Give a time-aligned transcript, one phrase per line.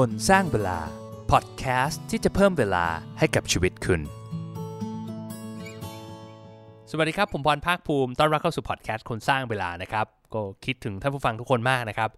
[0.00, 0.78] คนสร้างเวลา
[1.30, 2.86] พอดแคสต์ที่จะเพิ่มเวลา
[3.18, 4.00] ให้กับชีวิตคุณ
[6.90, 12.10] สวัสดีครับ ผมพรภาคภูมิ ต้อนรับเข้าสู่พอดแคสต์คนสร้างเวลานะครับ ก็คิดถึงท่านผู้ฟังทุกคนมากนะครับ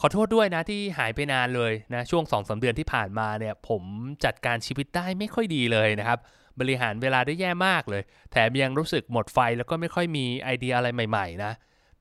[0.00, 3.82] ขอโทษด้วยนะที่หายไปนานเลยนะ ช่วง2อสเดือนที่ผ่านมาเนี่ย ผม
[4.24, 6.18] จัดการชีวิตได้ไม่ค่อยดีเลยนะครับ
[6.60, 11.52] บริหารเวลาได้แย่มากเลย แถมยังรู้สึกหมดไฟแล้วก็ไม่ค่อยมีไอเดียอะไรใหม่ ๆ นะ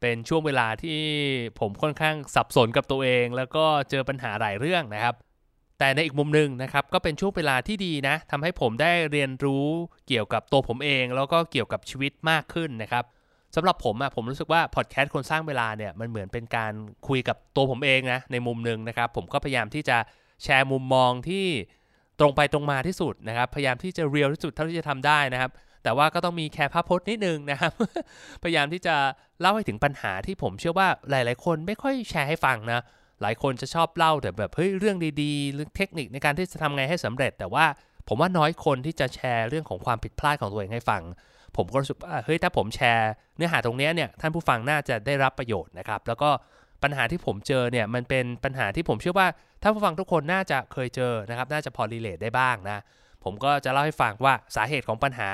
[0.03, 0.99] เป็นช่วงเวลาที่
[1.59, 5.15] ผมค่อนข้างสับสนกับตัวเอง แล้วก็เจอปัญหาหลายเรื่องนะครับ
[5.79, 9.67] แต่ในอีกมุมหนึ่งนะครับก็เป็นช่วงเวลาที่ดีนะทำให้ผมได้เรียนรู้
[10.07, 13.03] เกี่ยวกับตัวผมเอง แล้วก็เกี่ยวกับชีวิตมากขึ้นนะครับ
[13.55, 16.73] สำหรับผมอะผมรู้สึกว่าพอดแคสต์คนสร้างเวลาเนี่ยมันเหมือนเป็นการ
[17.07, 19.97] คุยกับตัวผมเองนะในมุมหนึ่งนะครับ ผมก็พยายามที่จะ
[20.43, 21.45] แชร์มุมมองที่
[22.19, 25.51] ตรงไปตรงมาที่สุดนะครับ พยายามที่จะเรียลที่สุดเท่าที่จะทำได้นะครับ
[25.83, 27.71] แต่ว่าก็ต้องมีแคร์ภาพพจน์นิดนึงนะครับ
[28.43, 28.95] พยายามที่จะ
[29.39, 32.81] เล่าให้ถึงปัญหาที่ผมเชื่อว่าหลาย ๆ คนไม่ค่อยแชร์ให้ฟังนะ
[33.21, 37.65] หลายคนจะชอบเล่าแต่แบบเฮ้ยเรื่องดีๆเรื่องเทคนิคในการที่จะทำไงให้สำเร็จ แต่ว่า
[38.07, 41.01] ผมว่าน้อยคนที่จะแชร์เรื่องของความผิดพลาดของตัวเองให้ฟัง
[41.57, 46.29] ผมก็รู้สึกว่าเฮ้ยถ้าผมแชร์ เนื้อหาตรงนี้เนี่ยท่านผู้ฟังน่าจะได้รับประโยชน์นะครับ แล้วก็
[46.83, 49.27] ปัญหาที่ผมเจอเนี่ยมันเป็นปัญหาที่ผมเชื่อว่า
[49.61, 52.83] ท่านผู้ฟังทุกคนน่าจะเคยเจอนะครับ น่าจะพอรีเลทได้บ้างนะ
[53.23, 55.29] ผมก็จะเล่าให้ฟังว่าสาเหตุของปัญหา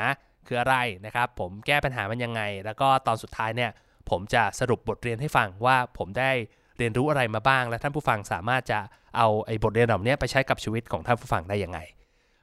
[0.49, 3.71] คืออะไรนะครับ ผมแก้ปัญหามันยังไง แล้วก็ตอนสุดท้ายเนี่ย
[4.09, 6.31] ผมจะสรุปบทเรียนให้ฟังว่าผมได้
[6.77, 8.79] เรียนรู้อะไรมาบ้าง และท่านผู้ฟังสามารถจะ
[9.17, 11.79] เอาไอ้บทเรียนเหล่านี้ไปใช้กับชีวิตของท่านผู้ฟังได้ยังไง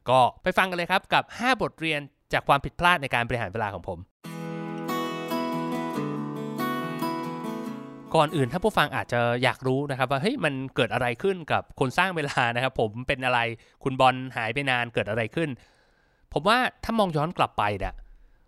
[0.08, 2.00] ก็ไปฟังกันเลยครับกับ 5 บทเรียน
[2.32, 3.98] จากความผิดพลาดในการบริหารเวลาของผม
[8.14, 13.40] ก่อนอื่นถ้าผู้ฟังอาจจะอยากรู้นะครับว่าเฮ้ยมันเกิดอะไรขึ้นกับคนสร้างเวลานะครับ ผมเป็นอะไร
[13.84, 15.48] คุณบอลหายไปนานเกิดอะไรขึ้น
[16.32, 17.94] ผมว่าถ้ามองย้อนกลับไปเนี่ย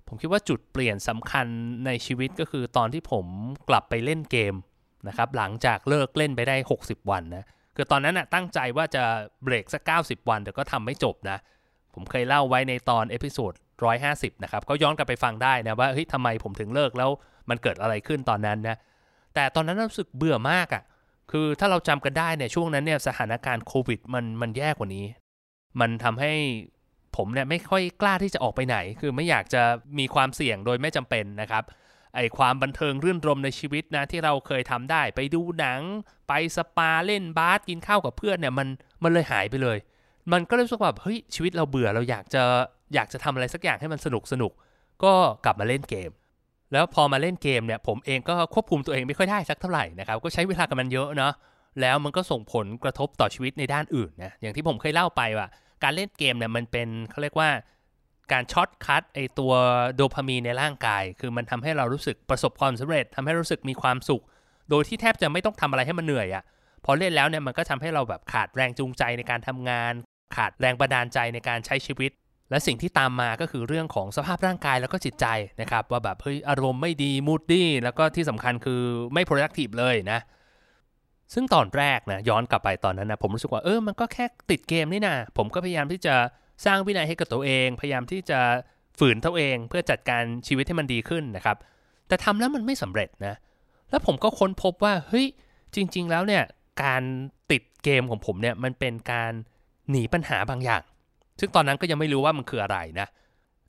[0.09, 1.47] ผมคิดว่าจุดเปลี่ยนสำคัญ
[1.87, 3.27] ในชีวิตก็คือตอนที่ผม
[3.69, 4.55] กลับไปเล่นเกม
[5.09, 7.45] นะครับหลังจากเลิกเล่นไปได้ 60 วันนะ
[7.77, 9.03] คือตอนนั้นนะตั้งใจว่าจะ
[9.45, 11.39] เบรกสัก 90 วัน แต่ก็ทำไม่จบนะ
[11.95, 13.53] ผมเคยเล่าไว้ในตอน episode
[13.99, 17.11] 150 นะครับ ก็ย้อนกลับไปฟังได้นะว่าเฮ้ยทำไมผมถึงเลิกแล้ว
[17.51, 18.77] มันเกิดอะไรขึ้นตอนนั้นนะ
[19.35, 20.83] แต่ตอนนั้นรู้สึกเบื่อมากอะ่ะ
[21.31, 25.05] คือถ้าเราจำกันได้เนี่ยช่วงนั้นเนี่ยสถานการณ์โควิดมันมันแย่กว่านี้
[25.81, 26.33] มันทำให้
[27.19, 29.63] ผมเนี่ยไม่ค่อยกล้าที่จะออกไปไหน คือไม่อยากจะ
[29.99, 31.65] มีความเสี่ยงโดยไม่จำเป็นนะครับ
[32.17, 35.81] ไอความบันเทิงรื่นรมในชีวิตนะที่เราเคยทำได้ ไปดูหนัง
[36.29, 38.69] ไปสปาเล่นบาสกินข้าวกับเพื่อนเนี่ยมัน
[39.03, 39.79] มันเลยหายไปเลย
[40.33, 42.43] มันก็รู้สึกว่าเฮ้ยชีวิตเราเบื่อเราอยากจะ
[42.95, 44.53] อยากจะทำอะไรสักอย่างให้มันสนุกสนุก
[45.05, 45.13] ก็
[45.45, 46.11] กลับมาเล่นเกม
[46.73, 51.33] แล้วพอมาเล่นเกมเนี่ยผมเองก็ควบคุมตัวเองไม่ค่อยได้สักเท่าไหร่นะครับก็ใช้เวลากับมันเยอะเนาะ
[51.81, 55.49] แล้วมันก็ส่งผลกระทบต่อชีวิตในด้านอื่นนะอย่างที่ผมเคยเล่าไปว่า
[55.83, 57.51] การเล่นเกมเนี่ยมันเป็นเขาเรียกว่า
[58.33, 59.53] การ shortcut ไอตัว
[59.95, 64.23] โดพามีนในร่างกาย คือมันทำให้เรารู้สึกประสบความสำเร็จทำให้รู้สึกมีความสุข
[64.71, 66.45] โดยที่แทบจะไม่ต้องทำอะไรให้มันเหนื่อยอะ่ะ
[66.85, 69.93] พอเล่นแล้วเนี่ยมันก็ทำให้เราแบบขาดแรงจูงใจในการทำงาน
[70.37, 72.11] ขาดแรงบันดาลใจในการใช้ชีวิต
[72.51, 75.27] และสิ่งที่ตามมาก็คือเรื่องของสภาพร่างกายแล้วก็จิตใจ
[75.61, 78.83] นะครับ ว่าแบบเฮ้ยอารมณ์ไม่ดีมูดดี้แล้วก็ที่สำคัญคือ
[79.15, 80.21] ไม่ productive เลยนะ
[81.35, 86.15] ซึ่งตอนแรกนะย้อนกลับไปตอนนั้นนะผมรู้สึกว่าเออมันก็แค่ติดเกมนี่นะผมก็พยายามที่จะ
[86.67, 88.41] สร้างวินัยให้กับตัวเอง พยายามที่จะ
[88.99, 91.57] ฝืนตัวเอง เพื่อจัดการชีวิตให้มันดีขึ้นนะครับ
[92.09, 93.35] แต่ทำแล้วมันไม่สำเร็จนะ
[93.91, 95.27] แล้วผมก็ค้นพบว่าเฮ้ย
[95.75, 96.43] จริง ๆ แล้วเนี่ย
[96.85, 97.03] การ
[97.51, 99.33] ติดเกมของผมเนี่ยมันเป็นการ
[99.91, 100.83] หนีปัญหาบางอย่าง
[101.41, 103.09] ซึ่งตอนนั้นก็ยังไม่รู้ว่ามันคืออะไรนะ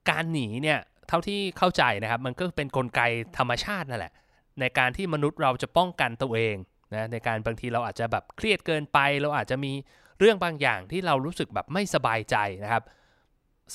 [0.09, 3.01] การหนีเนี่ยเท่าที่เข้าใจนะครับ มันก็เป็นนกลไก
[3.37, 4.13] ธรรมชาตินั่นแหละ
[4.59, 6.55] ในการที่มนุษย์เราจะป้องกันตัวเอง
[6.93, 9.71] นะในการบางทีเราอาจจะแบบเครียดเกินไป เราอาจจะมี
[10.19, 12.83] เรื่องบางอย่างที่เรารู้สึกแบบไม่สบายใจนะครับ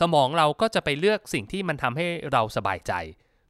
[0.00, 2.92] สมองเราก็จะไปเลือกสิ่งที่มันทำให้เราสบายใจ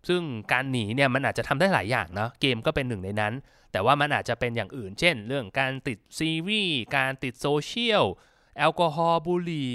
[0.09, 3.35] ซึ่งการหนีเนี่ยมันอาจจะทำได้หลายอย่างเนาะเกมก็เป็นหนึ่งในนั้น
[3.73, 8.05] แต่ว่ามันอาจจะเป็นอย่างอื่น เช่น เรื่องการติดซีรีส์การติดโซเชียล
[8.59, 9.75] แอลกอฮอล์บุหรี่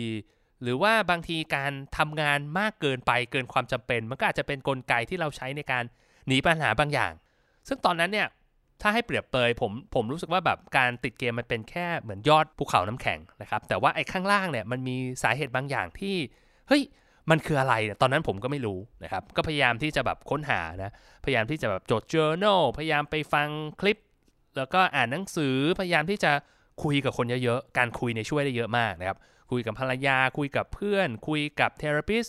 [0.62, 5.84] หรือว่าบางทีการทำงานมากเกินไปเกินความจำเป็น มันก็อาจจะเป็นนกลไกที่เราใช้ในการ
[6.28, 7.12] หนีปัญหาบางอย่าง
[7.68, 8.28] ซึ่งตอนนั้นเนี่ย
[8.82, 16.16] ถ้าให้เปรียบเปยผมผมรู้สึกว่าแบบการติดเกมมันเป็นแค่เหมือนยอดภูเขาน้ำแข็งนะครับแต่ว่าไอ้ข้างล่างเนี่ยมันมีสาเหตุบางอย่างที่
[16.68, 16.84] เฮ้ย
[17.30, 20.92] มันคืออะไรตอนนั้นผมก็ไม่รู้นะครับก็พยายามที่จะแบบค้นหานะ
[21.26, 23.48] พยายามที่จะแบบจด journal พยายามไปฟัง
[23.82, 23.98] คลิป
[24.58, 26.32] แล้วก็อ่านหนังสือพยายามที่จะ
[26.84, 29.18] คุยกับคนเยอะๆการคุยเนี่ยช่วยได้เยอะมากนะครับ
[29.52, 32.28] คุยกับภรรยาคุยกับเพื่อน คุยกับเทอราปิส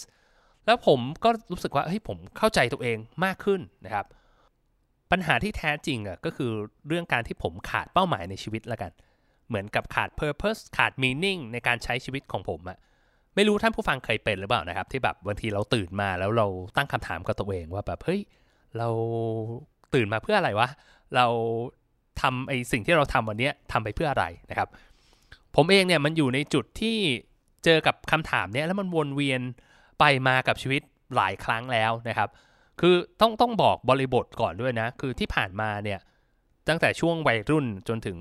[0.67, 4.07] แล้วผมก็รู้สึกว่าเฮ้ยผมเข้าใจตัวเองมากขึ้นนะครับ
[5.11, 6.51] ปัญหาที่แท้จริงอะก็คือ
[6.89, 8.93] เรื่องการที่ผมขาดเป้าหมายในชีวิตละกัน
[9.49, 12.79] เหมือนกับขาด purpose ขาด meaning ในการใช้ชีวิตของผมอะ
[13.35, 16.47] ไม่รู้ท่านผู้ฟังเคยเป็นหรือเปล่านะครับ ที่แบบบางทีเราตื่นมาแล้วเรา
[16.77, 18.21] ตั้งคำถามกับตัวเองว่าแบบเฮ้ย
[18.79, 18.89] เรา
[19.95, 20.69] ตื่นมาเพื่ออะไรวะ
[21.17, 21.27] เรา
[22.21, 24.69] ทำไอสิ่งที่เราทำวันนี้ทำไปเพื่ออะไรนะครับ
[25.57, 26.97] ผมเองเนี่ยมันอยู่ในจุดที่
[27.65, 29.41] เจอกับคำถามเนี้ยแล้วมันวนเวียน
[30.01, 30.83] ไปมากับชีวิต
[31.17, 32.29] หลายครั้งแล้วนะครับ
[32.81, 36.01] คือต้องต้องบอกบริบทก่อนด้วยนะ คือที่ผ่านมาเนี่ย
[36.69, 38.19] ตั้งแต่ช่วงวัยรุ่นจนถึง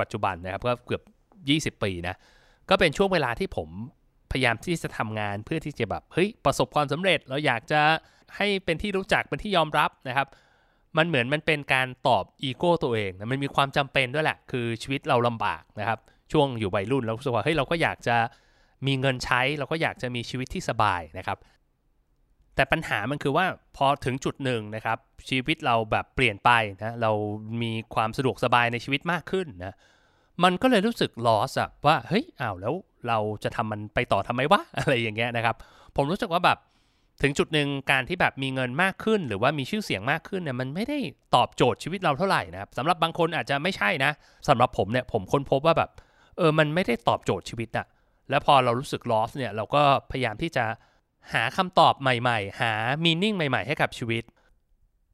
[0.00, 2.14] ปัจจุบันนะครับก็เกือบ 20 ปีนะ
[2.70, 3.68] ก็เป็นช่วงเวลาที่ผม
[4.30, 7.80] พยายามที่จะทำงานเพื่อที่จะแบบเฮ้ยประสบความสำเร็จ เราอยากจะ
[8.36, 10.28] ให้เป็นที่รู้จักเป็นที่ยอมรับนะครับ
[10.96, 15.98] มันเหมือนมันเป็นการตอบอีโก้ตัวเองนะมันมีความจำเป็นด้วยแหละ คือชีวิตเราลำบากนะครับ
[16.32, 18.16] ช่วงอยู่วัยรุ่นเราสึกว่าเฮ้ยเราก็อยากจะ
[18.86, 21.38] มีเงินใช้เราก็อยากจะมีชีวิตที่สบายนะครับ
[22.58, 23.46] แต่ปัญหามันคือว่า
[23.76, 26.50] พอถึงจุดหนึ่งนะครับ ชีวิตเราแบบเปลี่ยนไป
[26.84, 27.12] นะเรา
[27.62, 29.74] มีความสะดวกสบายในชีวิตมากขึ้นนะ
[30.44, 32.74] มันก็เลยรู้สึกลอสอะว่าเฮ้ยอ้าวแล้ว
[33.08, 35.56] เราจะทำมันไปต่อทำไมวะอะไรอย่างเงี้ยนะครับ
[35.96, 36.58] ผมรู้สึกว่าแบบ
[37.22, 40.98] ถึงจุดหนึ่งการที่แบบมีเงินมากขึ้น หรือว่ามีชื่อเสียงมากขึ้นเนี่ยมันไม่ได้
[41.34, 44.12] ตอบโจทย์ชีวิตเราเท่าไหร่นะครับสำหรับบางคนอาจจะไม่ใช่นะ
[44.48, 45.90] สำหรับผมเนี่ยผมค้นพบว่าแบบ
[46.36, 47.86] เออมันไม่ได้ตอบโจทย์ชีวิตอะ
[48.30, 50.64] แล้วพอเรารู้สึก lost เนี่ยเราก็พยายามที่จะ
[51.32, 52.72] หาคำตอบใหม่ๆ หา
[53.04, 54.24] meaning ใหม่ๆ ให้กับชีวิต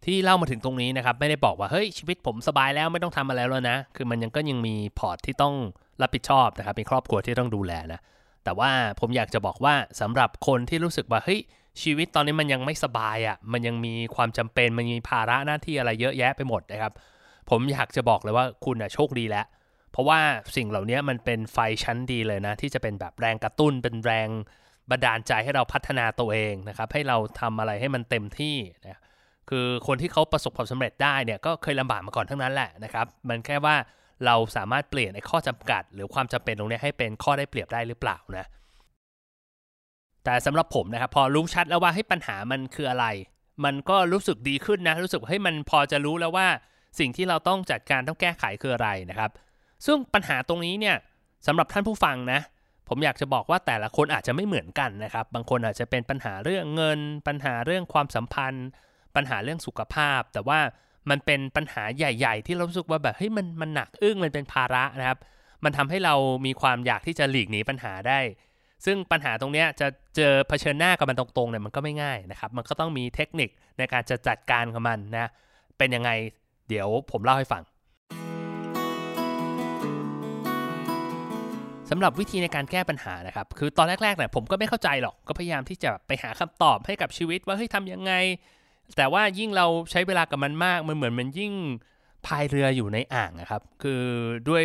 [0.05, 5.55] ที่เล่ามาถึงตรงนี้นะครับ ไม่ได้บอกว่าเฮ้ยชีวิตผมสบายแล้วไม่ต้องทำอะไรแล้วนะ คือมันยังก็ยังมี port ที่ต้อง
[6.03, 8.01] รับผิดชอบนะครับมีครอบครัวที่ต้องดูแลนะ
[8.45, 8.71] แต่ว่า
[9.01, 11.41] ผมอยากจะบอกว่าสำหรับคนที่รู้สึกว่าเฮ้ย
[11.83, 16.93] ชีวิตตอนนี้มันยังไม่สบายอะ่ะมันยังมีความจำเป็นมันมีภาระหน้าที่อะไรเยอะแยะไปหมดนะครับ
[17.51, 19.47] ผมอยากจะบอกเลยว่าคุณอะโชคดีแล้ว
[19.93, 20.21] เพราะว่า
[20.57, 24.29] สิ่งเหล่านี้มันเป็นไฟชั้นดีเลยนะ ที่จะเป็นแบบแรงกระตุ้นเป็นแรง
[24.91, 29.01] บันดาลใจให้เราพัฒนาตัวเองนะครับ ให้เราทำอะไรให้มันเต็มที่นะ
[29.51, 33.77] คือคนที่เขาประสบความสำเร็จได้เนี่ยก็เคยลำบากมาก่อนทั้งนั้นแหละนะครับ มันแค่ว่า
[34.27, 38.47] เราสามารถเปลี่ยนไอ้ข้อจำกัด หรือความจำเป็นตรงนี้ให้เป็นข้อได้เปรียบได้หรือเปล่านะ
[40.25, 43.07] แต่สำหรับผมนะครับพอรู้ชัดแล้วว่าให้ปัญหามันคืออะไร
[43.65, 46.47] มันก็รู้สึกดีขึ้นนะรู้สึกให้มันพอจะรู้แล้วว่า
[46.99, 49.31] สิ่งที่เราต้องจัดการต้องแก้ไขคืออะไรนะครับ
[49.87, 50.97] ซึ่งปัญหาตรงนี้เนี่ย
[51.47, 52.41] สำหรับท่านผู้ฟังนะ
[52.89, 58.67] ผมอยากจะบอกว่าแต่ละคนอาจจะไม่เหมือนกันนะครับ บางคนอาจจะเป็นปัญหาเรื่องเงิน ปัญหาเรื่องความสัมพันธ์
[59.17, 60.59] ปัญหาเรื่องสุขภาพ แต่ว่า
[61.11, 65.19] มันเป็นปัญหาใหญ่ ๆ ที่เราสึกว่าแบบเฮ้ยมันมันหนักอึ้งมันเป็นภาระนะครับ
[65.65, 66.15] มันทำให้เรา
[66.47, 68.21] มีความอยากที่จะหลีกหนีปัญหาได้
[68.85, 73.49] ซึ่งปัญหาตรงนี้จะเจอเผชิญหน้ากับมันตรงๆเนี่ยมันก็ไม่ง่ายนะครับ มันก็ต้องมีเทคนิค
[73.79, 75.31] ในการจะจัดการกับมันนะ
[75.79, 76.11] เป็นยังไง
[76.69, 88.13] เดี๋ยวผมเล่าให้ฟังำหรับวิธีในการแก้ปัญหานะครับ คือตอนแรกๆเนี่ยผมก็ไม่เข้าใจหรอกก็พยายามที่จะไปหาคำตอบให้กับชีวิตว่าเฮ้ยทำยังไง
[88.97, 91.53] แต่ว่ายิ่งเราใช้เวลากับมันมากมันเหมือนมันยิ่ง
[92.27, 94.03] พายเรืออยู่ในอ่างนะครับ คือ
[94.49, 94.63] ด้วย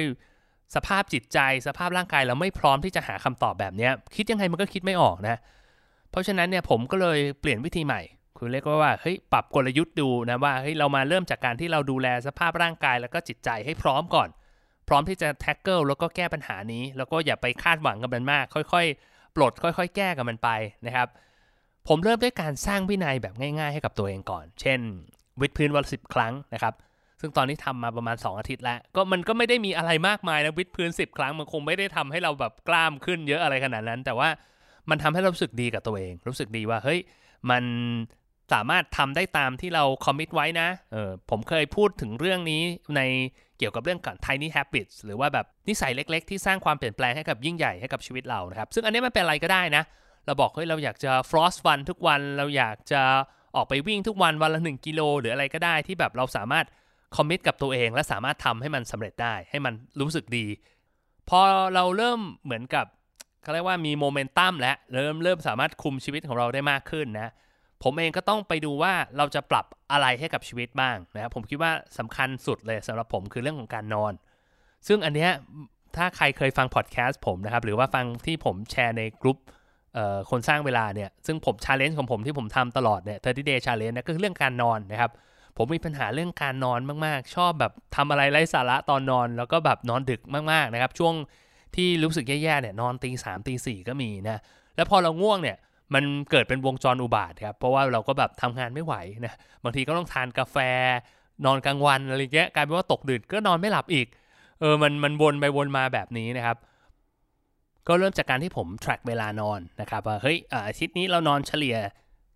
[0.76, 5.38] สภาพจิตใจสภาพร่างกายเราไม่พร้อมที่จะหาคำตอบแบบนี้คิดยังไงมันก็คิดไม่ออกนะ
[6.12, 8.02] เพราะฉะนั้นเนี่ยผมก็เลยเปลี่ยนวิธีใหม่
[8.38, 14.30] คือเรียกว่าเฮ้ยปรับกลยุทธ์ดูนะว่าเฮ้ยเรามาเริ่มจากการที่เราดูแลสภาพร่างกายแล้วก็จิตใจให้พร้อมก่อน
[14.90, 20.50] พร้อมที่จะแท็กเกิลแล้วก็แก้ปัญหานี้ แล้วก็อย่าไปคาดหวังกับมันมาก ค่อยๆ ปลด ค่อย ๆ แก้กับมันไป
[20.88, 21.08] นะครับ
[21.88, 24.80] ผมเริ่มด้วยการสร้างวินัยแบบง่ายๆ ให้กับตัวเองก่อน เช่น
[25.42, 26.74] วิดพื้นวันละสิบครั้งนะครับ
[27.22, 34.30] ซึ่งตอนนี้ทำมาประมาณ 2 อาทิตย์แล้ว ก็มันก็ไม่ได้มีอะไรมากมายนะวิดพื้น 10 ครั้งมันคงไม่ได้ทำให้เราแบบกล้ามขึ้นเยอะอะไรขนาดนั้น แต่ว่า
[34.90, 37.00] มันทำให้เรารู้สึกดีกับตัวเอง รู้สึกดีว่าเฮ้ย
[37.50, 37.64] มัน
[38.54, 42.62] สามารถทำได้ตามที่เราคอมมิตไว้นะเออผมเคยพูดถึงเรื่องนี้
[42.96, 43.02] ใน
[43.58, 49.84] เกี่ยวกับเรื่องการ tiny habits หรือว่าแบบนิสัยเล็ก ๆ ที่สร้างความเปลี่ยนแปลงให้กับยิ่งใหญ่ให้กับชีวิตเรานะครับ ซึ่งอันนี้มันเป็นอะไรก็ได้นะ
[50.26, 53.02] เราบอกเฮ้ยเราอยากจะ frost run ทุกวัน เราอยากจะ
[53.56, 56.66] ออกไปวิ่งทุกวันวันละ 1 กิโล หรืออะไรก็ได้ที่แบบเราสามารถ
[57.16, 60.46] คอมมิตกับตัวเอง และสามารถทำให้มันสำเร็จได้ให้มันรู้สึกดี
[61.30, 61.42] พอ
[61.76, 62.86] เราเริ่มเหมือนกับ
[63.44, 67.30] เขาเรียกว่ามีโมเมนตัมและเริ่มเริ่มสามารถคุมชีวิตของเราได้มากขึ้นนะ
[67.84, 74.14] ผมเองก็ต้องไปดูว่าเราจะปรับอะไรให้กับชีวิตบ้างนะครับผมคิดว่าสำคัญสุดเลยสำหรับผมคือเรื่องของการนอน
[74.88, 75.32] ซึ่งอันเนี้ย
[75.96, 79.38] ถ้าใครเคยฟังพอดแคสต์ผมนะครับ หรือว่าฟังที่ผมแชร์ในกลุ่ม
[80.32, 85.12] คนสร้างเวลาเนี่ย ซึ่งผม challenge ของผมที่ผมทำตลอดเนี่ย 30 day challenge นะก็คือเรื่องการนอนนะครับ
[85.58, 90.22] ผมมีปัญหาเรื่องการนอนมาก ๆ ชอบแบบทำอะไรไร้สาระตอนนอน แล้วก็แบบนอนดึก
[90.52, 91.14] มาก ๆ นะครับ ช่วง
[91.76, 94.42] ที่รู้สึกแย่ ๆ เนี่ย นอนตีสามตีสี่ก็มีนะ
[94.76, 95.58] แล้วพอเราง่วงเนี่ย
[95.94, 100.58] มันเกิดเป็นวงจรอุบาทว์ครับ เพราะว่าเราก็แบบทำงานไม่ไหวนะ บางทีก็ต้องทานกาแฟ
[101.46, 104.08] นอนกลางวันอะไรเงี้ย กลายเป็นว่าตกดึกก็นอนไม่หลับอีก
[104.60, 106.58] เออ มันมันวนไปวนมาแบบนี้นะครับ
[107.88, 111.78] ก็เริ่มจากการที่ผม track เวลานอนนะครับว่า เฮ้ยอาทิตย์นี้เรานอนเฉลี่ย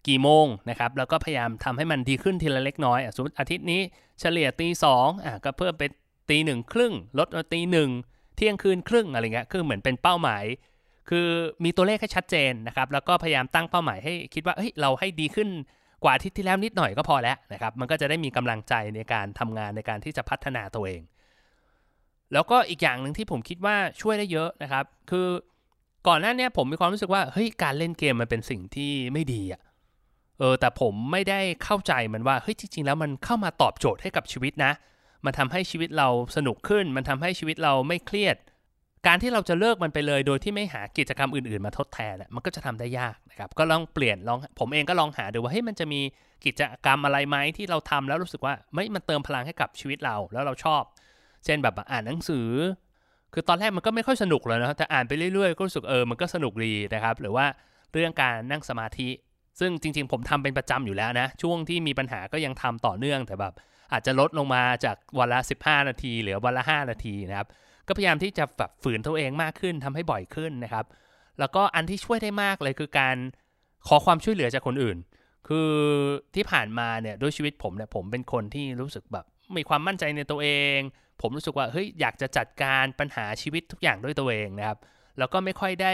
[0.08, 3.82] กี่โมงนะครับ แล้วก็พยายามทำให้มันดีขึ้นทีละเล็กน้อยสมมติอาทิตย์นี้
[4.20, 5.92] เฉลี่ยตีสองอะก็เพิ่มเป็น
[6.30, 7.90] ตีหนึ่งครึ่ง ลดมาตีหนึ่ง
[8.36, 10.44] เที่ยงคืนครึ่งอะไรเงี้ย คือเหมือนเป็นเป้าหมาย
[11.10, 11.28] คือ
[11.64, 15.50] มีตัวเลขให้ชัดเจนนะครับ แล้วก็พยายามตั้งเป้าหมายให้คิดว่าเฮ้ยเราให้ดีขึ้น
[16.04, 21.02] กว่าอาทิตย์ที่แล้วนิดหน่อยก็พอแล้วนะครับ มันก็จะได้มีกำลังใจในการทำงานในการที่จะพัฒนาตัวเอง
[22.34, 25.28] แล้วก็อีกอย่างหนึ่งที่ผมคิดว่าช่วยได้เยอะนะครับ คือ
[26.08, 29.62] ก่อนหน้านี้ผมมีความรู้สึกว่าเฮ้ยการเล่นเกมมันเป็นสิ่งที่ไม่ดีอะ
[30.40, 34.72] เออแต่ผมไม่ได้เข้าใจมันว่าเฮ้ยจริง ๆ แล้วมันเข้ามาตอบโจทย์ให้กับชีวิตนะ
[35.26, 38.36] มันทำให้ชีวิตเราสนุกขึ้น มันทำให้ชีวิตเราไม่เครียด
[39.08, 46.02] การที่เราจะเลิกมันไปเลยโดยที่ไม่หากิจกรรมอื่นๆ มาทดแทนมันก็จะทำได้ยากนะครับก็ลองเปลี่ยนลองผมเองก็ลองหาดูว่าเฮ้ยมันจะมี
[46.46, 50.84] กิจกรรมอะไรไหมที่เราทำแล้วรู้สึกว่าไม่มันเติมพลังให้กับชีวิตเราแล้วเราชอบ
[51.46, 52.50] เช่นแบบอ่านหนังสือ
[53.34, 57.46] คือตอนแรกมันก็ไม่ค่อยสนุกเลยนะแต่อ่านไปเรื่อยๆ ก็รู้สึกเออมันก็สนุกดีนะครับหรือว่า
[57.94, 59.10] เรื่องการนั่งสมาธิ
[59.60, 63.54] ซึ่งจริง ๆ ผมทำเป็นประจำอยู่แล้วนะ ช่วงที่มีปัญหาก็ยังทำต่อเนื่องแต่แบบ
[63.92, 67.48] อาจจะลดลงมาจากวันละ 15 นาทีเหลือวันละ 5 นาทีนะครับ
[67.88, 70.86] ก็พยายามที่จะแบบฝืนตัวเองมากขึ้นทำให้บ่อยขึ้นนะครับ
[71.40, 73.16] แล้วก็อันที่ช่วยได้มากเลยคือการ
[73.88, 74.98] ขอความช่วยเหลือจากคนอื่น
[75.48, 75.70] คือ
[76.36, 79.26] ที่ผ่านมาเนี่ยด้วยชีวิตผมเนี่ยผมเป็นคนที่รู้สึกแบบ
[79.58, 80.80] มีความมั่นใจในตัวเอง
[81.22, 84.78] ผมรู้สึกว่าเฮ้ยอยากจะจัดการปัญหาชีวิตทุกอย่างด้วยตัวเองนะครับ
[85.20, 85.94] แล้วก็ไม่ค่อยได้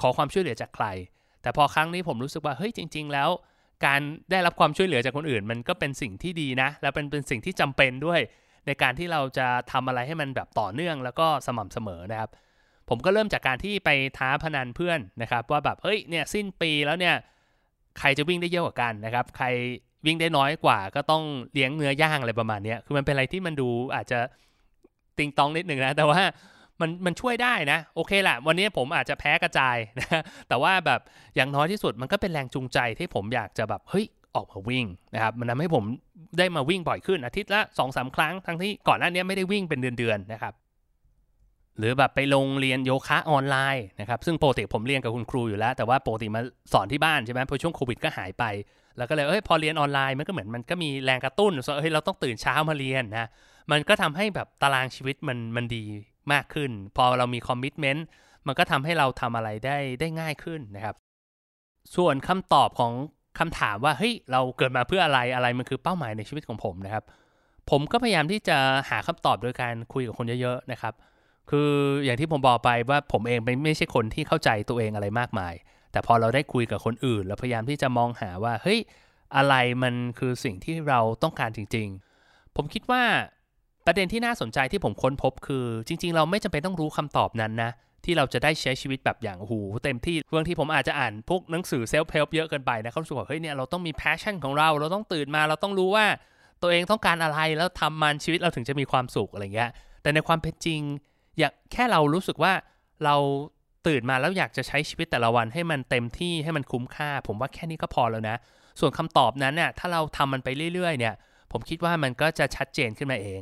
[0.00, 0.86] ขอความช่วยเหลือจากใคร
[1.42, 3.28] แต่พอครั้งนี้ผมรู้สึกว่าเฮ้ยจริง ๆ แล้ว
[3.86, 8.20] การได้รับความช่วยเหลือจากคนอื่น มันก็เป็นสิ่งที่ดีนะ และเป็นเป็นสิ่งที่จำเป็นด้วย
[8.66, 12.30] ในการที่เราจะทำอะไรให้มันแบบต่อเนื่องแล้วก็สม่ำเสมอนะครับ
[12.88, 17.14] ผมก็เริ่มจากการที่ไปท้าพนันเพื่อนนะครับ ว่าแบบเฮ้ยเนี่ยสิ้นปีแล้วเนี่ย
[17.98, 19.46] ใครจะวิ่งได้เยอะกว่ากันนะครับ ใคร
[20.06, 21.22] วิ่งได้น้อยกว่าก็ต้อง
[21.52, 24.18] เลี้ยงเนื้อย่างอะไรประมาณนี้คือมันเป็นอะไรที่มันดูอาจจะ
[25.18, 26.20] ติงตองนิดหนึ่งนะแต่ว่า
[26.80, 31.00] มันมันช่วยได้นะ โอเคแหละวันนี้ผมอาจจะแพ้กระจายนะแต่ว่าแบบ
[31.36, 34.06] อย่างน้อยที่สุดมันก็เป็นแรงจูงใจที่ผมอยากจะแบบเฮ้ย
[34.36, 35.84] ออกมาวิ่งนะครับมันทำให้ผม
[36.38, 40.54] ได้มาวิ่งบ่อยขึ้นอาทิตย์ละสองสาครั้งทั้งที่ก่อนหน้านี้ไม่ได้วิ่งเป็นเดือนๆนะครับ
[41.78, 46.40] หรือแบบไปลงเรียนโยคะออนไลน์นะครับซึ่งปกติผมเรียนกับคุณครูอยู่แล้ว แต่ว่าปกติมา
[46.72, 48.44] สอนที่บ้านใช่ไหมพอช่วงโควิดก็หายไป
[48.96, 53.28] แล้วก็เลยเอ้ยพอเรียนออนไลน์มันก็เหมือนมันก็มีแรงกระตุ้นว่าเฮ้ยเราต้องตื่นเช้ามาเรียนนะ
[53.70, 55.84] มันก็ทำให้แบบตารางชีวิตมันมันดี
[56.32, 58.06] มากขึ้น พอเรามีคอมมิชเมนต์
[58.46, 60.96] มันก็ทำให้เราทำอะไรได้ได้ง่ายขึ้นนะครับ
[61.96, 62.92] ส่วนคำตอบของ
[63.38, 67.04] คำถามว่าเฮ้ยเราเกิดมาเพื่ออะไรอะไรมันคือเป้าหมายในชีวิตของผมนะครับ
[67.70, 68.58] ผมก็พยายามที่จะ
[68.90, 70.94] หาคำตอบโดยการคุยกับคนเยอะๆนะครับ
[71.50, 71.70] คือ
[72.04, 75.54] อย่างที่ผมบอกไปว่าผมเองไม่ไม่ใช่คนที่เข้าใจตัวเองอะไรมากมาย
[75.92, 78.80] แต่พอเราได้คุยกับคนอื่นเราพยายามที่จะมองหาว่าเฮ้ย
[79.36, 81.88] อะไรมันคือสิ่งที่เราต้องการจริง
[82.22, 83.02] ๆ ผมคิดว่า
[83.86, 87.70] ประเด็นที่น่าสนใจที่ผมค้นพบคือ จริง ๆ เราไม่จำเป็นต้องรู้คำตอบนั้นนะ
[88.04, 96.06] ที่เราจะได้ใช้ชีวิตแบบอย่างหูเต็มที่บางที่ผมอาจจะอ่านพวกหนังสือ self-help เยอะเกินไปนะรู้สึกว่าเฮ้ยเนี่ยเราต้องมี passion ของเรา เราต้องตื่นมาเราต้องรู้ว่า
[96.62, 99.70] ตัวเองต้องการอะไรแล้วทำมันชีวิตเราถึงจะมีความสุขอะไรเงี้ย
[100.02, 100.80] แต่ในความเป็นจริง
[101.38, 102.52] อยากแค่เรารู้สึกว่า
[103.04, 103.16] เรา
[103.86, 108.36] ตื่นมาแล้วอยากจะใช้ชีวิตแต่ละวันให้มันเต็มที่ให้มันคุ้มค่า ผมว่าแค่นี้ก็พอแล้วนะ
[108.80, 111.14] ส่วนคำตอบนั้นเนี่ยถ้าเราทำมันไปเรื่อยๆเนี่ย
[111.52, 113.40] ผมคิดว่ามันก็จะชัดเจนขึ้นมาเอง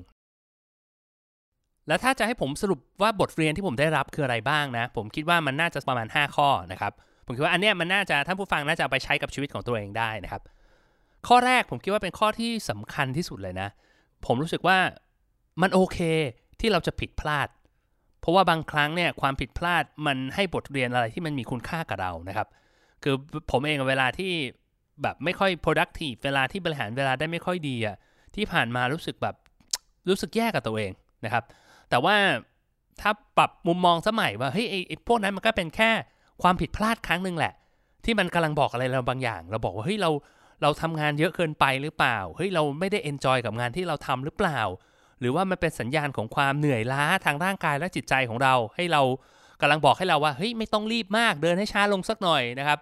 [1.88, 6.92] แล้วถ้าจะให้ผมสรุปว่าบทเรียนที่ผมได้รับคืออะไรบ้างนะ ผมคิดว่ามันน่าจะประมาณ 5 ข้อนะครับ
[7.26, 10.42] ผมคิดว่าอันเนี้ยมันน่าจะท่านผู้ฟังน่าจะไปใช้กับชีวิตของตัวเองได้นะครับ
[11.28, 13.68] ข้อแรกผมคิดว่าเป็นข้อที่สำคัญที่สุดเลยนะ
[14.26, 14.78] ผมรู้สึกว่า
[15.62, 15.98] มันโอเค
[16.60, 17.48] ที่เราจะผิดพลาด
[18.20, 22.48] เพราะว่าบางครั้งเนี่ยความผิดพลาดมันให้บทเรียนอะไรที่มันมีคุณค่ากับเรานะครับ
[23.02, 23.14] คือ
[23.50, 24.32] ผมเองเวลาที่
[25.02, 27.96] แบบไม่ค่อย productive เวลาที่บริหารเวลาได้ไม่ค่อยดีอะ
[28.34, 29.36] ที่ผ่านมารู้สึกแบบ
[30.08, 30.92] รู้สึกแย่กับตัวเอง
[31.24, 31.44] นะครับ
[31.90, 32.16] แต่ว่า
[33.00, 35.90] ถ้าปรับมุมมองสมัยว่าเฮ้ยไอ้พวกนั้นมันก็เป็นแค่
[36.42, 37.52] ความผิดพลาดครั้งหนึ่งแหละ
[38.04, 40.10] ที่มันกำลังบอกอะไรเราบางอย่าง เราบอกว่าเฮ้ยเรา
[40.62, 44.60] เราทำงานเยอะเกินไปหรือเปล่าเฮ้ยเราไม่ได้เอนจอยกับงานที่เราทำหรือเปล่า
[45.20, 49.02] หรือว่ามันเป็นสัญญาณของความเหนื่อยล้าทางร่างกายและจิตใจของเรา ให้เรา
[49.60, 52.78] กำลังบอกให้เราว่าเฮ้ยไม่ต้องรีบมากเดินให้ช้าลงสักหน่อยนะครับ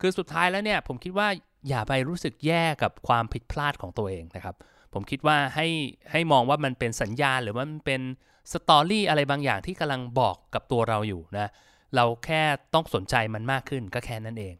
[0.00, 1.28] คือสุดท้ายแล้วเนี่ยผมคิดว่า
[1.68, 4.54] อย่าไปรู้สึกแย่กับความผิดพลาดของตัวเองนะครับ
[4.94, 5.66] ผมคิดว่าให้
[6.12, 8.00] ให้มองว่ามันเป็นสัญญาณหรือว่ามันเป็น
[8.52, 11.48] สตอรี่อะไรบางอย่างที่กำลังบอกกับตัวเราอยู่นะ
[11.94, 12.42] เราแค่
[12.74, 14.54] ต้องสนใจมันมากขึ้นก็แค่นั้นเอง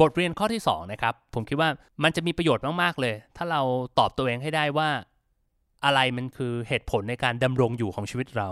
[0.00, 1.68] บทเรียนข้อที่2นะครับ ผมคิดว่า
[2.02, 3.62] มันจะมีประโยชน์มากๆเลย ถ้าเรา
[3.98, 4.88] ตอบตัวเองให้ได้ว่า
[5.84, 8.48] อะไรมันคือเหตุผลในการดำรงอยู่ของชีวิตเรา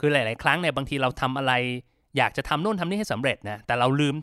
[0.00, 1.52] คือหลาย ๆ ครั้งเนี่ยบางทีเราทำอะไร
[2.16, 4.14] อยากจะทำโน่นทำนี่ให้สำเร็จนะ แต่เราลืม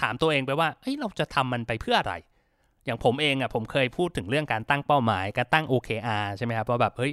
[0.00, 2.14] ถามตัวเองไปว่าเฮ้ยเราจะทำมันไปเพื่ออะไร
[2.84, 7.12] อย่างผมเองอะ่ะผมเคยพูดถึงเรื่องการตั้งเป้าหมาย การตั้ง OKR ใช่ไหมครับว่าแบบเฮ้ย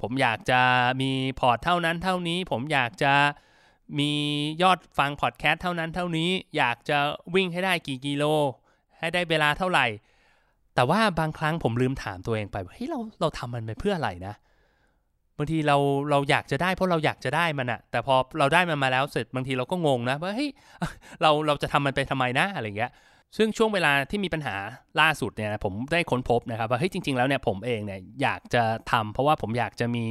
[0.00, 0.60] ผมอยากจะ
[1.00, 3.12] มีพอร์ตเท่านั้นเท่านี้ ผมอยากจะ
[3.98, 4.12] มี
[4.62, 6.98] ยอดฟังพอดแคสต์เท่านั้นเท่านี้ อยากจะ
[7.34, 8.24] วิ่งให้ได้กี่กิโล
[8.98, 9.86] ให้ได้เวลาเท่าไหร่
[10.74, 14.34] แต่ว่าบางครั้งผมลืมถามตัวเองไปว่าเฮ้ยเราเราทำมันไปเพื่ออะไรนะ
[15.38, 15.76] บางทีเรา
[16.10, 20.50] เราอยากจะได้เพราะเราอยากจะได้มันอะแต่พอเราได้มันมาแล้วเสร็จบางทีเราก็งงนะว่าเฮ้ย
[21.22, 22.90] เราเราจะทำมันไปทำไมนะอะไรเงี้ย
[23.36, 24.56] ซึ่งช่วงเวลาที่มีปัญหา
[25.00, 30.06] ล่าสุดเนี่ยผมได้ค้นพบนะครับว่าเฮ้ยจริง ๆ แล้วเนี่ยผมเองเนี่ยอยากจะทำเพราะว่าผมอยากจะมี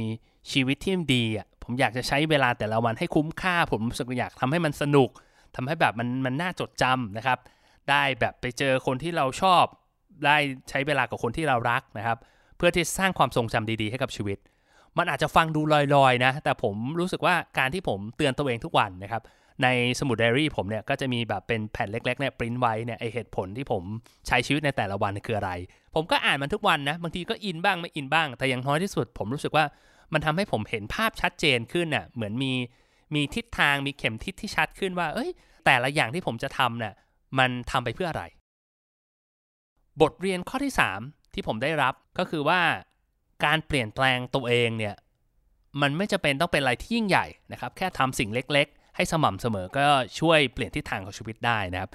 [0.52, 5.10] ชีวิตที่ดีอะผมอยากจะใช้เวลาแต่ละวันให้คุ้มค่า ผมรู้สึกอยากทำให้มันสนุก
[5.56, 7.38] ทำให้แบบมันมันน่าจดจำนะครับ
[7.90, 9.64] ได้แบบไปเจอคนที่เราชอบ
[10.26, 10.36] ได้
[10.68, 12.18] ใช้เวลากับคนที่เรารักนะครับ
[12.56, 14.38] เพื่อที่สร้างความทรงจำดีๆให้กับชีวิต
[14.98, 15.60] มันอาจจะฟังดู
[15.94, 19.22] ลอยๆนะ แต่ผมรู้สึกว่าการที่ผมเตือนตัวเองทุกวันนะครับ
[19.62, 19.68] ใน
[20.00, 23.82] สมุดไดอารี่ผมเนี่ยก็จะมีแบบเป็นแผ่นเล็กๆเนี่ยปริ้นไว้เนี่ยไอเหตุผลที่ผม
[24.26, 25.50] ใช้ชีวิตในแต่ละวันคืออะไร
[25.94, 29.64] ผมก็อ่านมันทุกวันนะ บางทีก็อินบ้างไม่อินบ้าง แต่อย่างน้อยที่สุดผมรู้สึกว่า
[30.12, 32.52] มันทำให้ผมเห็นภาพชัดเจนขึ้นน่ะเหมือนมี
[33.14, 35.30] มีทิศทางมีเข็มทิศที่ชัดขึ้นว่า เอ้ย
[35.66, 36.94] แต่ละอย่างที่ผมจะทำเนี่ย
[37.38, 38.24] มันทำไปเพื่ออะไร
[40.00, 40.72] บทเรียนข้อที่
[41.02, 42.60] 3 ที่ผมได้รับก็คือว่า
[43.44, 44.94] การเปลี่ยนแปลงตัวเองเนี่ย
[45.80, 49.86] มันไม่จะเป็นต้องเป็นอะไรที่ยิ่งใหญ่นะครับ แค่ทำสิ่งเล็ก ให้สม่ำเสมอก็
[50.20, 51.90] ช่วยเปลี่ยนทิศทางของชีวิตได้นะครับ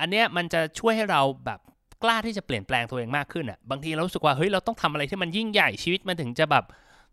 [0.00, 1.60] อันเนี้ยมันจะช่วยให้เราแบบ
[2.02, 6.64] กล้าที่จะเปลี่ยนแปลงตัวเองมากขึ้นอะบางทีเรารู้สึกว่าเฮ้ยเราต้องทำอะไรที่มันยิ่งใหญ่ชีวิตมันถึงจะแบบ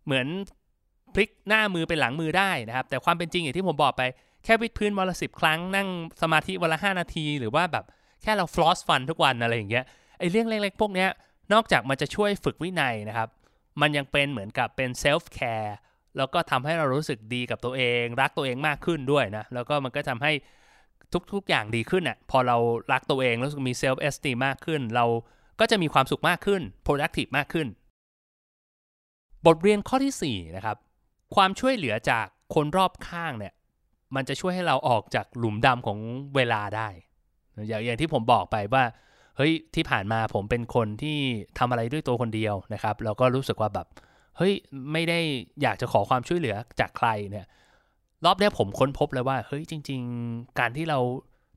[0.05, 0.27] เหมือน
[1.13, 4.01] พลิกหน้ามือเป็นหลังมือได้นะครับ แต่ความเป็นจริงอย่างที่ผมบอกไป
[4.43, 5.87] แค่วิดพื้นวันละสิบครั้งนั่ง
[6.21, 7.85] สมาธิวันละห้านาที หรือว่าแบบ
[8.21, 9.85] แค่เรา floss ฟันทุกวันอะไรอย่างเงี้ย
[10.19, 11.09] ไอ้เรื่องเล็กๆพวกเนี้ย
[11.53, 13.29] นอกจากมันจะช่วยฝึกวินัยนะครับ
[13.81, 15.75] มันยังเป็นเหมือนกับเป็น self-care
[16.17, 20.31] แล้วก็ทำให้เรารู้สึกดีกับตัวเอง รักตัวเองมากขึ้นด้วยนะ แล้วก็มันก็ทำให้
[21.33, 22.57] ทุกๆอย่างดีขึ้นอะพอเรา
[22.91, 25.05] รักตัวเองรู้สึกมี self-esteem ากขึ้น เรา
[25.59, 27.67] ก็จะมีความสุขมากขึ้น productive มากขึ้น
[29.45, 30.77] บทเรียนข้อที่4นะครับ
[31.35, 33.53] ความช่วยเหลือจากคนรอบข้างเนี่ย
[34.15, 35.99] มันจะช่วยให้เราออกจากหลุมดำของ
[36.35, 36.87] เวลาได้
[37.67, 38.83] อย่างอย่างที่ผมบอกไปว่า
[39.37, 41.17] เฮ้ยที่ผ่านมาผมเป็นคนที่
[41.57, 43.87] ทำอะไรด้วยตัวคนเดียวนะครับ แล้วก็รู้สึกว่าแบบ
[44.37, 44.53] เฮ้ย
[44.93, 45.19] ไม่ได้
[45.61, 47.45] อยากจะขอความช่วยเหลือจากใครเนี่ย
[48.25, 50.99] รอบนี้ผมค้นพบเลยว่า เฮ้ยจริง ๆ การที่เรา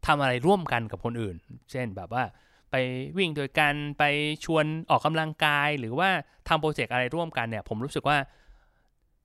[0.06, 1.36] ทำอะไรร่วมกันกับคนอื่น
[1.70, 2.24] เช่นแบบว่า
[2.70, 2.76] ไป
[3.18, 4.04] วิ่งโดยกันไป
[4.44, 6.08] ชวนออกกำลังกาย หรือว่า
[6.48, 8.18] ทำโปรเจกต์อะไรร่วมกันเนี่ย ผมรู้สึกว่า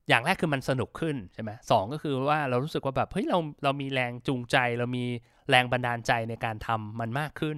[0.10, 5.06] อย่างแรกคือมันสนุกขึ้นใช่ไหมสองก็คือว่าเรารู้สึกว่าแบบเฮ้ยเราเรามีแรงจูงใจ เรามี
[5.50, 7.58] แรงบันดาลใจในการทำมันมากขึ้น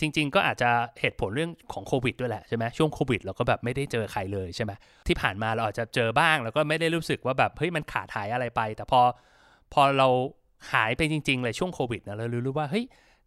[0.00, 4.72] จริง ๆ ก็อาจจะเหตุผลเรื่องของโควิดด้วยแหละใช่ไหมช่วงโควิดเราก็แบบไม่ได้เจอใครเลยใช่ไหม
[5.06, 9.00] ที่ผ่านมาเราอาจจะเจอบ้าง แล้วก็ไม่ได้รู้สึกว่าแบบเฮ้ยมันขาดหายอะไรไป แต่พอ
[9.72, 10.08] พอเรา
[10.72, 12.84] หายไปจริง ๆ เลยช่วงโควิดนะเรารู้ว่าเฮ้ย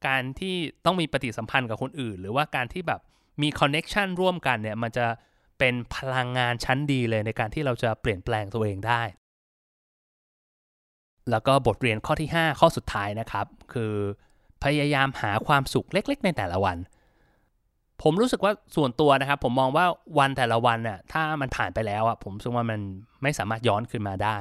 [0.08, 0.56] การที่
[0.86, 3.02] ต้องมีปฏิสัมพันธ์กับคนอื่น หรือว่าการที่แบบ
[3.42, 5.08] มีคอนเน็ชันร่วมกันเนี่ยมันจะ
[5.60, 9.02] เป็นพลังงานชั้นดีเลยในการที่เราจะเปลี่ยนแปลงตัวเองได้
[11.32, 13.94] แล้วก็บทเรียนข้อที่ 5 ข้อสุดท้ายนะครับ คือ
[14.64, 16.78] พยายามหาความสุขเล็ก ๆ ในแต่ละวัน
[18.02, 19.86] ผมรู้สึกว่าส่วนตัวนะครับ ผมมองว่า
[20.20, 22.80] วันแต่ละวันน่ะถ้ามันผ่านไปแล้วอะผมรู้สึกว่ามัน
[23.24, 24.38] ไม่สามารถย้อนขึ้นมาได้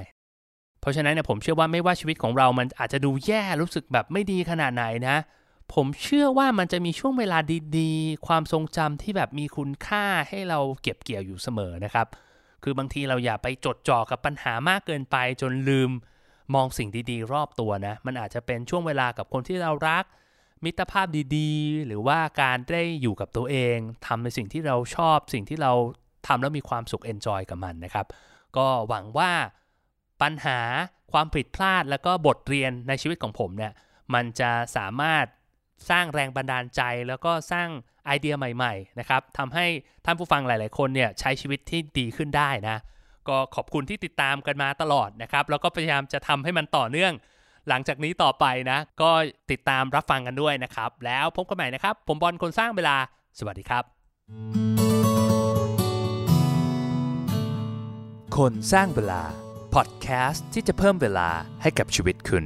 [0.81, 5.17] เพราะฉะนั้นเนี่ยผมเชื่อว่าไม่ว่าชีวิตของเรามันอาจจะดูแย่รู้สึกแบบไม่ดีขนาดไหนนะ
[5.75, 7.39] ผมเชื่อว่ามันจะมีช่วงเวลา
[7.79, 12.07] ดีๆ ความทรงจำที่แบบมีคุณค่าให้เราเก็บเกี่ยวอยู่เสมอนะครับ
[12.63, 15.91] คือบางทีเราอย่าไปจดจ่อกับปัญหามากเกินไปจนลืม
[16.55, 20.05] มองสิ่งดีๆ รอบตัวนะ มันอาจจะเป็นช่วงเวลากับคนที่เรารัก
[20.65, 25.73] มิตรภาพดีๆ หรือว่าการได้อยู่กับตัวเองทำในสิ่งที่เราชอบ สิ่งที่เรา
[26.27, 28.07] ทำแล้วมีความสุข enjoy กับมันนะครับ
[28.57, 29.33] ก็หวังว่า
[30.23, 30.61] ปัญหา
[31.13, 33.73] ความผิดพลาดแล้วก็บทเรียนในชีวิตของผมเนี่ย
[34.15, 35.27] มันจะสามารถ
[35.91, 37.69] สร้างแรงบันดาลใจ แล้วก็สร้าง
[38.07, 39.67] ไอเดียใหม่ ๆ นะครับทำให้
[40.05, 42.77] ท่านผู้ฟังหลาย ๆ คนเนี่ยใช้ชีวิตที่ดีขึ้นได้นะ
[43.29, 47.13] ก็ขอบคุณที่ติดตามกันมาตลอดนะครับ แล้วก็พยายามจะทำให้มันต่อเนื่อง
[47.69, 49.11] หลังจากนี้ต่อไปนะ ก็
[49.51, 52.97] ติดตามรับฟังกันด้วยนะครับ แล้วพบกันใหม่นะครับ ผมบอลคนสร้างเวลา
[53.39, 53.85] สวัสดีครับ
[58.37, 59.23] คนสร้างเวลา
[59.75, 61.29] พอดแคสต์ที่จะเพิ่มเวลา
[61.63, 62.45] ให้กับชีวิตคุณ